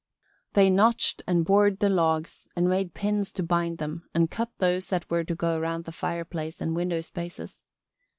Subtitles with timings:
[0.53, 4.89] They notched and bored the logs and made pins to bind them and cut those
[4.89, 7.61] that were to go around the fireplace and window spaces.